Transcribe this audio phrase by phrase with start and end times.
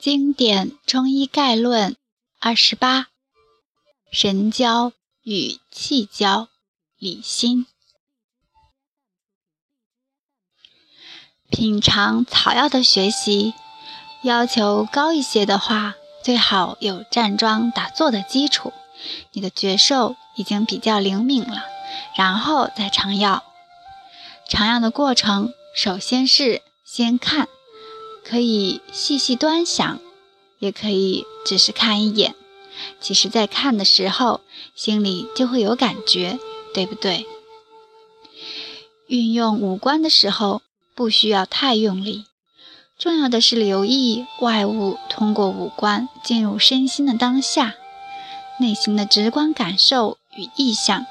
[0.00, 1.94] 经典中医概论
[2.38, 3.08] 二十八：
[4.10, 6.48] 神交与气交，
[6.96, 7.66] 理心。
[11.50, 13.52] 品尝草药的学习，
[14.22, 18.72] 要求高一些的话，最好有站桩打坐的基础，
[19.32, 21.64] 你的觉受已经比较灵敏了，
[22.16, 23.44] 然后再尝药。
[24.48, 27.46] 尝药的过程，首先是先看。
[28.24, 29.98] 可以细细端详，
[30.58, 32.34] 也可以只是看一眼。
[33.00, 34.40] 其实，在看的时候，
[34.74, 36.38] 心里就会有感觉，
[36.72, 37.26] 对不对？
[39.06, 40.62] 运用五官的时候，
[40.94, 42.24] 不需要太用力，
[42.96, 47.74] 重要的是留意外物通过五官进入身心的当下，
[48.60, 51.06] 内心的直观感受与意象。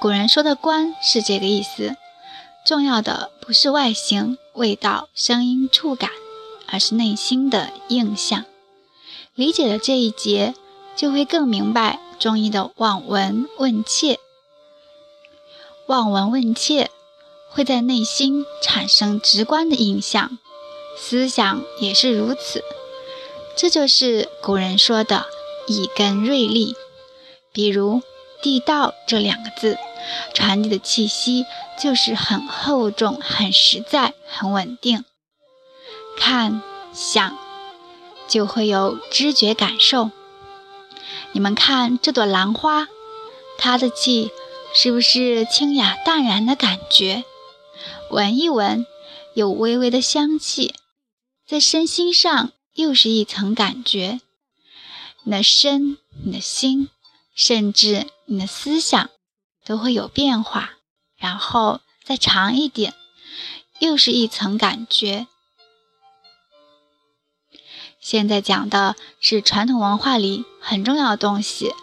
[0.00, 1.96] 古人说的“观”是这个意思。
[2.70, 6.08] 重要的不是外形、味道、声音、触感，
[6.68, 8.44] 而是内心的印象。
[9.34, 10.54] 理解了这一节，
[10.94, 14.20] 就会更明白中医的望闻问切。
[15.88, 16.92] 望闻问切
[17.48, 20.38] 会在内心产生直观的印象，
[20.96, 22.62] 思想也是如此。
[23.56, 25.26] 这就是古人说的
[25.66, 26.76] “以根锐利”。
[27.52, 28.00] 比如
[28.40, 29.76] “地道”这两个字。
[30.34, 31.46] 传递的气息
[31.78, 35.04] 就是很厚重、很实在、很稳定。
[36.18, 37.38] 看、想，
[38.28, 40.10] 就会有知觉感受。
[41.32, 42.88] 你们看这朵兰花，
[43.58, 44.30] 它的气
[44.74, 47.24] 是不是清雅淡然的感觉？
[48.10, 48.84] 闻一闻，
[49.34, 50.74] 有微微的香气，
[51.46, 54.20] 在身心上又是一层感觉。
[55.24, 56.88] 你的身、你的心，
[57.34, 59.10] 甚至你的思想。
[59.64, 60.72] 都会有变化，
[61.16, 62.94] 然后再长一点，
[63.78, 65.26] 又是一层感觉。
[68.00, 71.74] 现在讲的是传统文化里很重要的东西，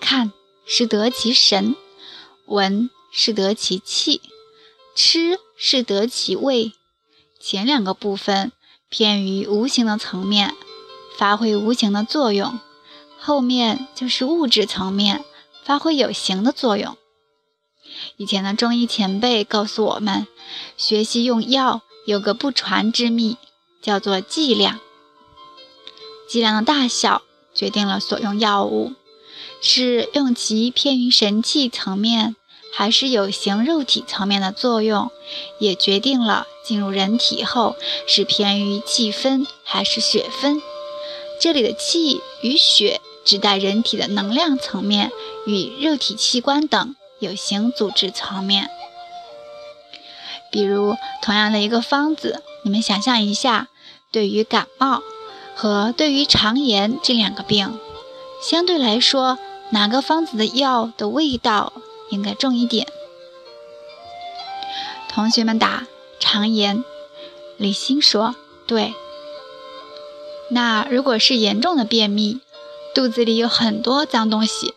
[0.00, 0.32] 看
[0.66, 1.76] 是得其神，
[2.46, 4.22] 闻是得其气，
[4.96, 6.72] 吃是得其味。
[7.38, 8.50] 前两个部分
[8.88, 10.54] 偏于无形的层面，
[11.16, 12.58] 发挥无形的作用；
[13.20, 15.22] 后面就是物质层面，
[15.62, 16.96] 发挥有形的作用。
[18.16, 20.26] 以前的中医前辈告诉我们，
[20.76, 23.36] 学习用药有个不传之秘，
[23.82, 24.80] 叫做剂量。
[26.28, 27.22] 剂量的大小
[27.54, 28.92] 决定了所用药物，
[29.62, 32.36] 是用其偏于神气层面，
[32.72, 35.10] 还是有形肉体层面的作用，
[35.58, 40.60] 也决定了进入人体后是偏于气分还是血分。
[41.40, 45.10] 这里的气与血指代人体的能量层面
[45.46, 46.94] 与肉体器官等。
[47.20, 48.70] 有形组织层面，
[50.50, 53.68] 比如同样的一个方子，你们想象一下，
[54.10, 55.02] 对于感冒
[55.54, 57.78] 和对于肠炎这两个病，
[58.42, 59.38] 相对来说，
[59.70, 61.72] 哪个方子的药的味道
[62.10, 62.86] 应该重一点？
[65.08, 65.86] 同学们答：
[66.20, 66.84] 肠炎。
[67.56, 68.36] 李欣说：
[68.66, 68.94] 对。
[70.50, 72.40] 那如果是严重的便秘，
[72.94, 74.74] 肚子里有很多脏东西。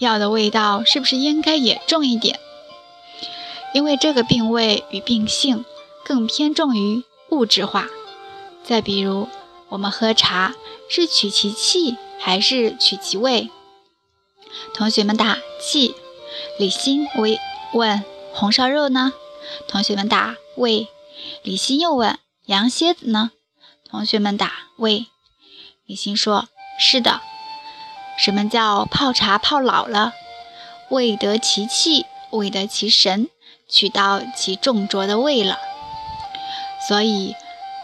[0.00, 2.40] 药的味道是不是应该也重一点？
[3.74, 5.66] 因为这个病位与病性
[6.06, 7.86] 更偏重于物质化。
[8.64, 9.28] 再比如，
[9.68, 10.54] 我们喝茶
[10.88, 13.50] 是取其气还是取其味？
[14.72, 15.94] 同学们答气。
[16.58, 17.38] 李欣为
[17.74, 18.02] 问
[18.32, 19.12] 红烧肉呢？
[19.68, 20.88] 同学们答味。
[21.42, 23.32] 李欣又问羊蝎子呢？
[23.84, 25.08] 同学们答味。
[25.84, 27.20] 李欣说：是的。
[28.22, 30.12] 什么叫泡茶泡老了？
[30.90, 33.30] 味得其气，味得其神，
[33.66, 35.58] 取到其重浊的味了。
[36.86, 37.34] 所以，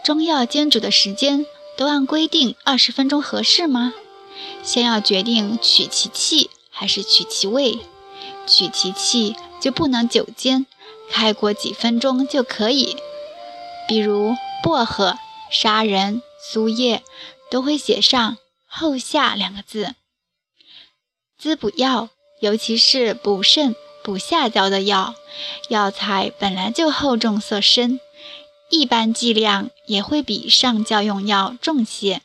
[0.03, 1.43] 中药煎煮的时间
[1.75, 3.93] 都按规定二十分钟合适吗？
[4.61, 7.79] 先要决定取其气还是取其味。
[8.45, 10.67] 取其气就不能久煎，
[11.09, 12.95] 开锅几分钟就可以。
[13.87, 15.17] 比如薄荷、
[15.49, 17.01] 砂仁、苏叶
[17.49, 18.37] 都会写上
[18.69, 19.95] “后下”两个字。
[21.37, 22.09] 滋补药，
[22.41, 25.13] 尤其是补肾、补下焦的药，
[25.69, 27.99] 药材本来就厚重色深，
[28.71, 32.21] 一般剂量也会比上焦用药重些。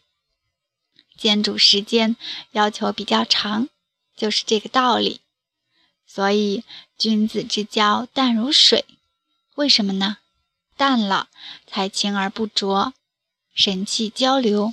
[1.19, 2.17] 煎煮时间
[2.53, 3.69] 要求比较长，
[4.17, 5.21] 就是这个道理。
[6.07, 6.65] 所以
[6.99, 8.85] 君子之交淡如水，
[9.55, 10.19] 为什么呢？
[10.77, 11.29] 淡了
[11.67, 12.95] 才清而不浊，
[13.55, 14.73] 神气交流，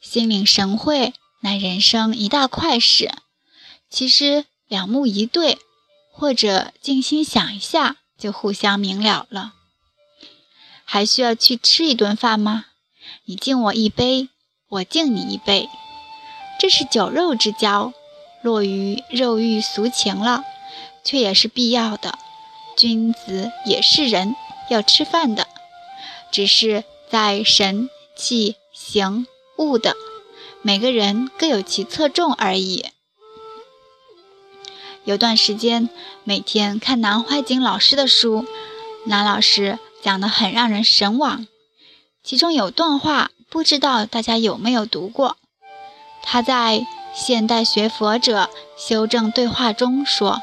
[0.00, 1.14] 心领神会。
[1.44, 3.12] 乃人生一大快事。
[3.90, 5.58] 其实两目一对，
[6.10, 9.52] 或者静心想一下，就互相明了了。
[10.86, 12.64] 还需要去吃一顿饭吗？
[13.26, 14.30] 你敬我一杯，
[14.70, 15.68] 我敬你一杯，
[16.58, 17.92] 这是酒肉之交，
[18.42, 20.44] 落于肉欲俗情了，
[21.04, 22.18] 却也是必要的。
[22.74, 24.34] 君子也是人，
[24.70, 25.46] 要吃饭的，
[26.32, 29.26] 只是在神、气、形、
[29.58, 29.94] 物的，
[30.66, 32.86] 每个人各有其侧重而已。
[35.04, 35.90] 有段时间，
[36.24, 38.46] 每天看南怀瑾老师的书，
[39.04, 41.46] 南老师讲得很让人神往。
[42.22, 45.36] 其中有段话，不知道大家有没有读过？
[46.22, 46.78] 他在
[47.14, 50.40] 《现代学佛者修正对话》中说：“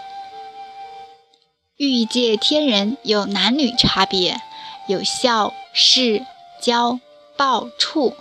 [1.77, 4.39] 欲界天人有男女差别，
[4.87, 6.23] 有孝、事、
[6.61, 6.99] 交、
[7.35, 8.13] 报、处。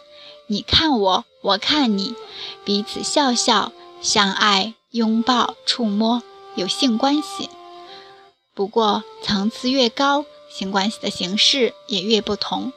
[0.46, 2.14] 你看我，我看你，
[2.64, 6.22] 彼此笑笑相爱，拥抱、触摸。”
[6.56, 7.48] 有性关系，
[8.54, 12.72] 不过层次越高，性关系的形式也越不同。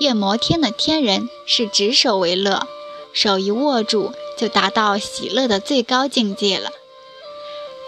[0.00, 2.66] 夜摩天的天人是执手为乐，
[3.12, 6.70] 手一握住就达到喜乐的最高境界了。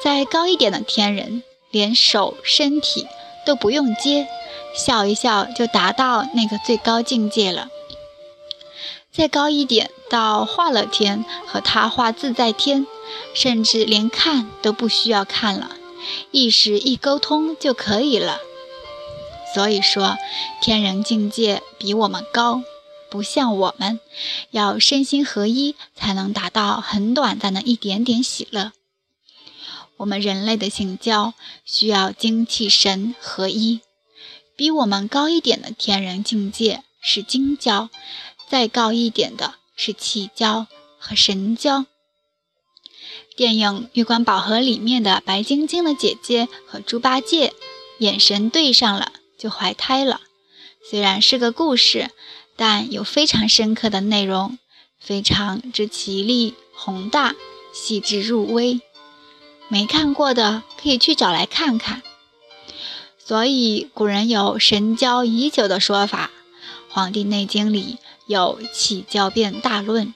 [0.05, 3.07] 再高一点的天人，连手身体
[3.47, 4.29] 都不用接，
[4.77, 7.71] 笑一笑就达到那个最高境界了。
[9.13, 12.87] 再高一点，到化乐天和他化自在天，
[13.35, 15.77] 甚至连看都不需要看了，
[16.31, 18.39] 意识一沟通就可以了。
[19.53, 20.17] 所以说，
[20.63, 22.63] 天人境界比我们高，
[23.11, 23.99] 不像我们，
[24.53, 28.71] 要身心合一才能达到很短暂的一点点喜乐。
[29.97, 31.35] 我们人类的性交
[31.65, 33.81] 需要精气神合一，
[34.55, 37.91] 比我们高一点的天人境界是精交。
[38.51, 40.67] 再高一点的是气交
[40.99, 41.87] 和神交。
[43.37, 47.55] 电影《月光宝盒》里面的白晶晶的姐姐和猪八戒
[47.99, 50.21] 眼神对上了，就怀胎了。
[50.91, 52.11] 虽然是个故事，
[52.57, 54.59] 但有非常深刻的内容，
[54.99, 57.37] 非常之绮丽宏大，
[57.73, 58.81] 细致入微。
[59.69, 62.03] 没看过的可以去找来看看。
[63.17, 66.33] 所以古人有神交已久的说法，
[66.93, 67.99] 《黄帝内经》里。
[68.31, 70.15] 有气交变大论，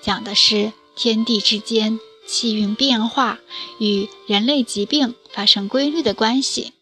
[0.00, 3.38] 讲的是天地之间气运变化
[3.78, 6.72] 与人类疾病发生规律的关系。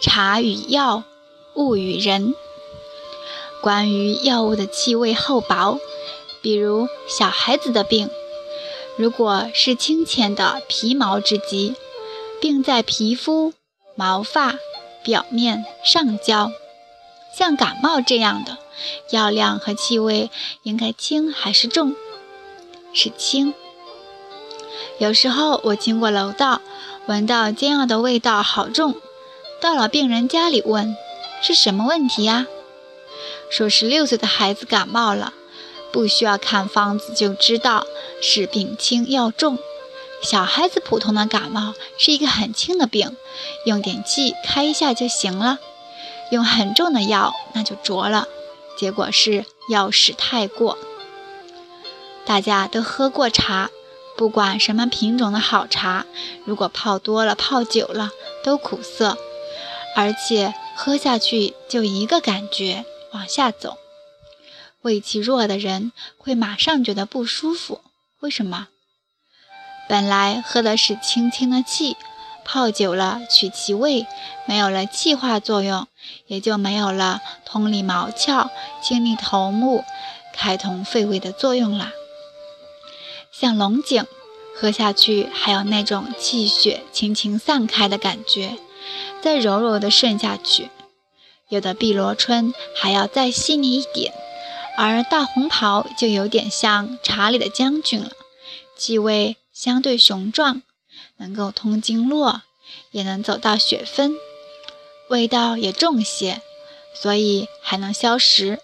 [0.00, 1.04] 茶与药，
[1.56, 2.34] 物与人。
[3.60, 5.78] 关于药物的气味厚薄，
[6.40, 8.08] 比如小孩子的病，
[8.96, 11.74] 如果是清浅的皮毛之疾，
[12.40, 13.52] 病在皮肤、
[13.94, 14.54] 毛发
[15.04, 16.50] 表面上焦。
[17.36, 18.58] 像感冒这样的
[19.10, 20.30] 药量和气味
[20.62, 21.94] 应该轻还是重？
[22.92, 23.52] 是轻。
[24.98, 26.60] 有时候我经过楼道，
[27.06, 28.94] 闻到煎药的味道好重。
[29.60, 30.94] 到了病人家里问
[31.42, 32.46] 是什么问题呀？
[33.50, 35.32] 说是六岁的孩子感冒了，
[35.92, 37.86] 不需要看方子就知道
[38.22, 39.58] 是病轻药重。
[40.22, 43.16] 小孩子普通的感冒是一个很轻的病，
[43.66, 45.58] 用点气开一下就行了。
[46.30, 48.26] 用很重的药，那就浊了，
[48.78, 50.78] 结果是药使太过。
[52.24, 53.70] 大家都喝过茶，
[54.16, 56.06] 不管什么品种的好茶，
[56.44, 58.10] 如果泡多了、泡久了，
[58.42, 59.18] 都苦涩，
[59.94, 63.76] 而且喝下去就一个感觉往下走。
[64.80, 67.80] 胃气弱的人会马上觉得不舒服，
[68.20, 68.68] 为什么？
[69.86, 71.96] 本来喝的是清清的气。
[72.44, 74.06] 泡久了，取其味，
[74.46, 75.86] 没有了气化作用，
[76.26, 78.50] 也就没有了通利毛窍、
[78.82, 79.84] 清利头目、
[80.34, 81.90] 开通肺胃的作用了。
[83.32, 84.06] 像龙井，
[84.54, 88.56] 喝下去还有那种气血轻轻散开的感觉，
[89.22, 90.70] 再柔柔的顺下去。
[91.48, 94.12] 有的碧螺春还要再细腻一点，
[94.76, 98.10] 而大红袍就有点像茶里的将军了，
[98.76, 100.62] 气味相对雄壮。
[101.16, 102.42] 能够通经络，
[102.90, 104.14] 也能走到血分，
[105.08, 106.42] 味道也重些，
[106.94, 108.60] 所以还能消食。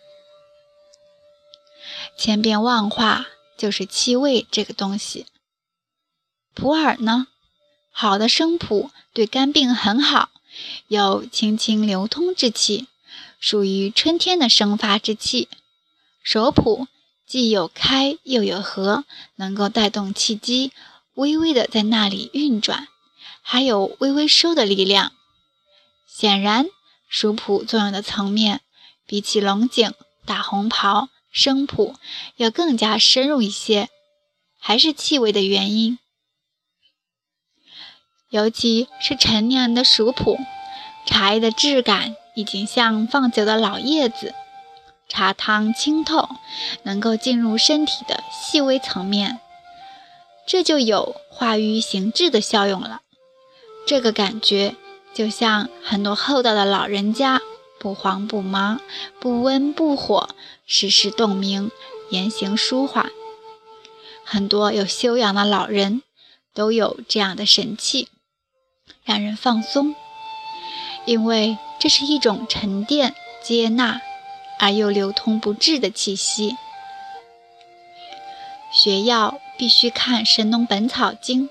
[2.17, 5.27] 千变万化就是气味这个东西。
[6.55, 7.29] 普洱呢，
[7.91, 10.31] 好的生普对肝病很好，
[10.89, 12.89] 有清清流通之气，
[13.39, 15.49] 属于春天的生发之气。
[16.23, 16.89] 熟普
[17.27, 19.05] 既有开又有合，
[19.37, 20.73] 能够带动气机。
[21.21, 22.89] 微微的在那里运转，
[23.43, 25.13] 还有微微收的力量。
[26.07, 26.65] 显然，
[27.11, 28.63] 熟普作用的层面
[29.07, 29.93] 比起龙井、
[30.25, 31.95] 大红袍、生普
[32.37, 33.91] 要更加深入一些，
[34.59, 35.99] 还是气味的原因。
[38.31, 40.39] 尤其是陈年的熟普，
[41.05, 44.35] 茶叶的质感已经像放久的老叶子，
[45.07, 46.31] 茶汤清透，
[46.85, 49.39] 能够进入身体的细微层面，
[50.51, 53.03] 这就有化瘀行滞的效用了。
[53.87, 54.75] 这个感觉
[55.15, 57.41] 就像很多厚道的老人家，
[57.79, 58.81] 不慌不忙，
[59.21, 60.31] 不温不火，
[60.67, 61.71] 时时洞明，
[62.11, 63.13] 言行舒缓。
[64.25, 66.03] 很多有修养的老人
[66.53, 68.09] 都有这样的神气，
[69.05, 69.95] 让人放松，
[71.05, 74.01] 因为这是一种沉淀、接纳
[74.59, 76.57] 而又流通不滞的气息。
[78.73, 81.49] 学药必须看《神农本草经》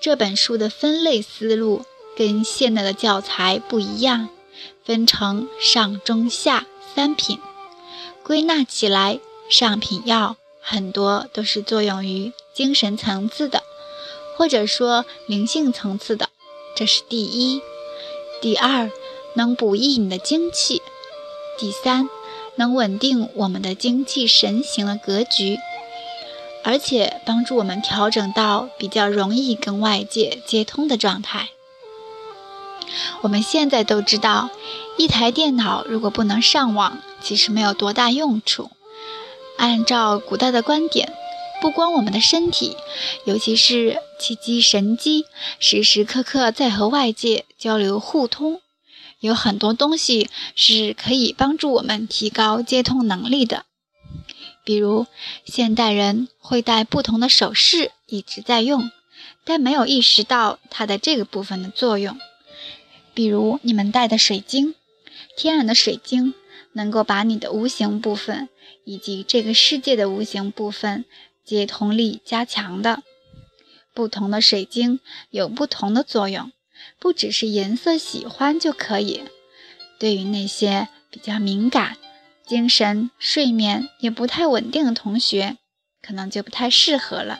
[0.00, 1.84] 这本书的分类思路，
[2.16, 4.28] 跟现代的教材不一样，
[4.84, 7.38] 分成上、中、下三品，
[8.22, 9.20] 归纳起来，
[9.50, 10.36] 上品药。
[10.62, 13.62] 很多都是作用于精神层次的，
[14.36, 16.28] 或者说灵性层次的，
[16.76, 17.62] 这是第一。
[18.42, 18.90] 第二，
[19.34, 20.82] 能补益你的精气；
[21.58, 22.08] 第三，
[22.56, 25.58] 能稳定我们的精气神行的格局，
[26.62, 31.48] 而且帮助我们调整到比较容易跟外界接通的状态。
[33.22, 34.50] 我们现在都知道，
[34.98, 38.70] 一台电脑如果不能上网，其实没有多大用处。
[39.58, 41.12] 按照古代的观点，
[41.60, 42.76] 不光我们的身体，
[43.24, 45.26] 尤其是气机神机，
[45.58, 48.60] 时时刻刻在和外界交流互通，
[49.20, 53.66] 有很多东西是可以帮助我们提高接通能力的。
[54.70, 55.06] 比如，
[55.44, 58.88] 现代人会戴不同的首饰，一直在用，
[59.42, 62.16] 但没有意识到它的这个部分的作用。
[63.12, 64.76] 比如，你们戴的水晶，
[65.36, 66.34] 天然的水晶。
[66.74, 68.48] 能够把你的无形部分
[68.84, 71.04] 以及这个世界的无形部分
[71.44, 73.02] 接通力加强的。
[73.92, 75.00] 不同的水晶
[75.30, 76.52] 有不同的作用，
[77.00, 79.22] 不只是颜色喜欢就可以。
[79.98, 81.96] 对于那些比较敏感、
[82.50, 85.56] 精神睡眠也不太稳定的同学，
[86.02, 87.38] 可能就不太适合了。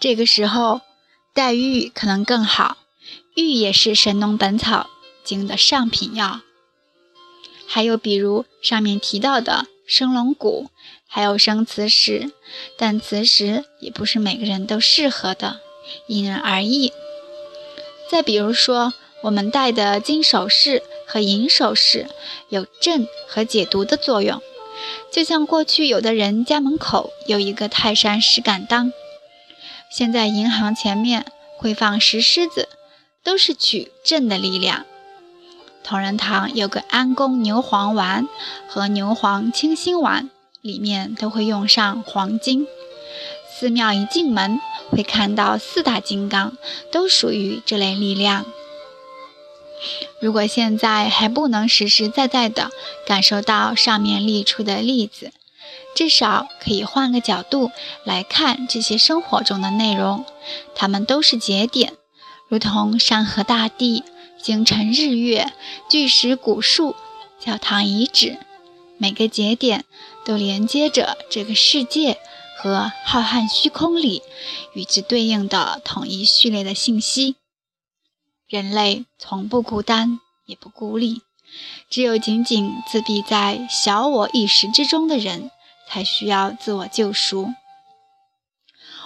[0.00, 0.80] 这个时候
[1.34, 2.78] 带玉可能更好，
[3.36, 4.88] 玉也是《神农本草
[5.22, 6.40] 经》的上品药。
[7.66, 10.70] 还有比如上面提到的生龙骨，
[11.06, 12.32] 还有生磁石，
[12.78, 15.60] 但磁石也不是每个人都适合的，
[16.06, 16.90] 因人而异。
[18.10, 18.94] 再比如说，
[19.24, 22.06] 我们戴的金首饰和银首饰
[22.50, 24.42] 有镇和解毒的作用，
[25.10, 28.92] 就像过去有的人家门口有一个泰山石敢当，
[29.90, 31.24] 现在银行前面
[31.56, 32.68] 会放石狮子，
[33.24, 34.84] 都是取镇的力量。
[35.82, 38.28] 同仁堂有个安宫牛黄丸
[38.68, 40.28] 和牛黄清心丸，
[40.60, 42.66] 里面都会用上黄金。
[43.50, 44.60] 寺庙一进门
[44.90, 46.58] 会看到四大金刚，
[46.92, 48.44] 都属于这类力量。
[50.20, 52.70] 如果现在还不能实实在在的
[53.06, 55.32] 感受到上面列出的例子，
[55.94, 57.70] 至少可以换个角度
[58.04, 60.24] 来看这些生活中的内容，
[60.74, 61.94] 它们都是节点，
[62.48, 64.04] 如同山河大地。
[64.40, 65.52] 星辰、日月、
[65.90, 66.94] 巨石、古树、
[67.40, 68.38] 教堂遗址，
[68.96, 69.84] 每个节点
[70.24, 72.18] 都连接着这个世界
[72.56, 74.22] 和浩瀚虚空里
[74.74, 77.34] 与之对应的统一序列的信息。
[78.48, 81.22] 人类从不孤单，也不孤立，
[81.90, 85.50] 只有仅仅自闭在小我意识之中的人，
[85.88, 87.52] 才需要自我救赎。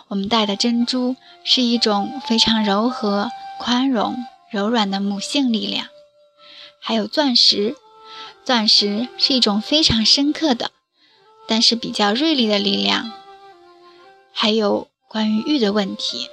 [0.08, 4.16] 我们戴的珍珠是一种非常柔和、宽容。
[4.50, 5.86] 柔软的母性力量，
[6.78, 7.74] 还有钻石。
[8.44, 10.72] 钻石是一种非常深刻的，
[11.48, 13.10] 但是比较锐利的力量。
[14.30, 16.28] 还有关于玉的问题。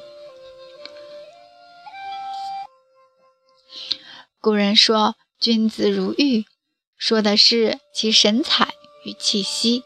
[4.42, 6.46] 古人说“君子如玉”，
[6.98, 9.82] 说的是其神采与气息。《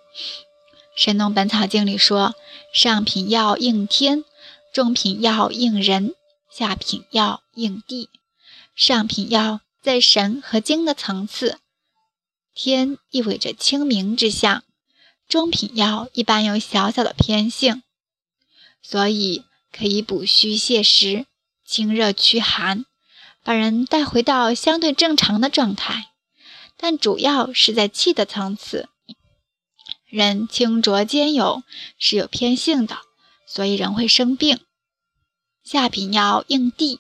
[0.96, 2.36] 神农本草经》里说
[2.72, 4.24] ：“上品药应天，
[4.72, 6.14] 中品药应人，
[6.52, 8.12] 下品药应地。”
[8.78, 11.58] 上品药在神和精的层次，
[12.54, 14.64] 天意味着清明之象，
[15.28, 17.82] 中品药一般有小小的偏性，
[18.84, 21.26] 所以可以补虚泻实、
[21.66, 22.86] 清热驱寒，
[23.44, 26.12] 把人带回到相对正常的状态。
[26.78, 28.90] 但主要是在气的层次，
[30.08, 31.64] 人清浊兼有，
[31.98, 32.98] 是有偏性的，
[33.48, 34.60] 所以人会生病。
[35.64, 37.00] 下品药应地。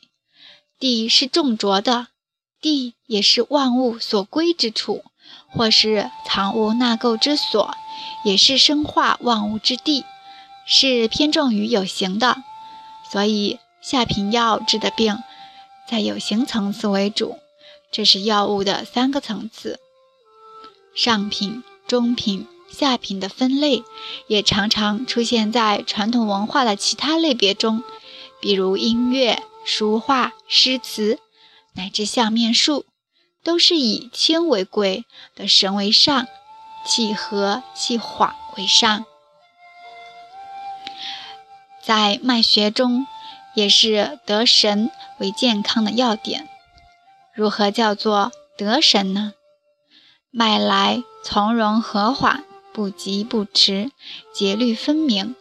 [0.80, 2.08] 地是重浊的，
[2.60, 5.06] 地也是万物所归之处，
[5.50, 7.74] 或是藏物纳垢之所，
[8.26, 10.04] 也是生化万物之地，
[10.66, 12.44] 是偏重于有形的。
[13.10, 15.18] 所以下品药治的病，
[15.90, 17.38] 在有形层次为主，
[17.92, 19.80] 这是药物的三个层次。
[20.96, 23.84] 上品、中品、下品的分类，
[24.28, 27.84] 也常常出现在传统文化的其他类别中，
[28.40, 31.20] 比如音乐、书画、诗词，
[31.74, 32.86] 乃至相面术，
[33.44, 36.28] 都是以轻为贵，的神为上，
[36.86, 39.06] 气和气缓为上。
[41.84, 43.08] 在脉学中，
[43.56, 46.48] 也是得神为健康的要点。
[47.36, 49.34] 如何叫做得神呢？
[50.32, 52.44] 脉来从容和缓，
[52.74, 53.92] 不急不迟，
[54.34, 55.36] 节律分明。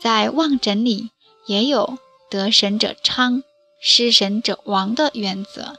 [0.00, 1.10] 在望诊里
[1.46, 1.98] 也有
[2.28, 3.42] 得神者昌，
[3.80, 5.76] 失神者亡的原则。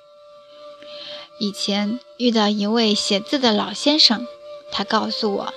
[1.40, 4.26] 以前遇到一位写字的老先生，
[4.72, 5.54] 他告诉我。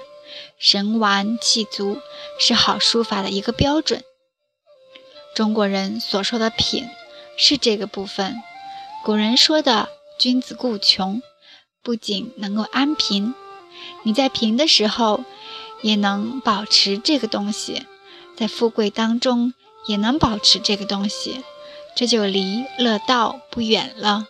[0.58, 1.98] 神完气足
[2.40, 4.02] 是好书法的一个标准。
[5.36, 6.88] 中国人所说的品
[7.36, 8.42] 是这个部分。
[9.04, 11.20] 古人说的“君子固穷”，
[11.84, 13.34] 不仅能够安贫，
[14.02, 15.24] 你在贫的时候
[15.82, 17.82] 也能保持这个东西，
[18.34, 19.52] 在富贵当中
[19.86, 21.44] 也能保持这个东西，
[21.94, 24.28] 这就离乐道不远了。